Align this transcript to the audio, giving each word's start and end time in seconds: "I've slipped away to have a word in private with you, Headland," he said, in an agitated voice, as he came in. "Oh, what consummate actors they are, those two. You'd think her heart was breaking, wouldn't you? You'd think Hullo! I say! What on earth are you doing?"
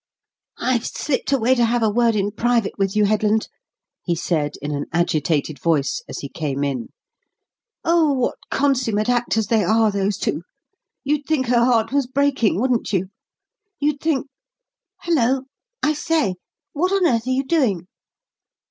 "I've 0.57 0.87
slipped 0.87 1.31
away 1.31 1.53
to 1.53 1.63
have 1.63 1.83
a 1.83 1.89
word 1.91 2.15
in 2.15 2.31
private 2.31 2.75
with 2.75 2.95
you, 2.95 3.05
Headland," 3.05 3.47
he 4.01 4.15
said, 4.15 4.53
in 4.59 4.71
an 4.71 4.87
agitated 4.91 5.59
voice, 5.61 6.01
as 6.09 6.17
he 6.21 6.27
came 6.27 6.63
in. 6.63 6.87
"Oh, 7.83 8.13
what 8.13 8.39
consummate 8.49 9.09
actors 9.09 9.45
they 9.45 9.63
are, 9.63 9.91
those 9.91 10.17
two. 10.17 10.41
You'd 11.03 11.27
think 11.27 11.49
her 11.49 11.63
heart 11.63 11.91
was 11.91 12.07
breaking, 12.07 12.59
wouldn't 12.59 12.91
you? 12.91 13.09
You'd 13.79 14.01
think 14.01 14.25
Hullo! 15.03 15.43
I 15.83 15.93
say! 15.93 16.33
What 16.73 16.91
on 16.91 17.05
earth 17.05 17.27
are 17.27 17.29
you 17.29 17.43
doing?" 17.45 17.85